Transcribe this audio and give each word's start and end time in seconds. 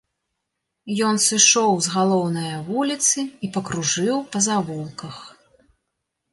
Ён 1.07 1.15
сышоў 1.25 1.71
з 1.89 1.93
галоўнае 1.97 2.55
вуліцы 2.71 3.27
і 3.47 3.53
пакружыў 3.59 4.15
па 4.35 4.39
завулках. 4.49 5.15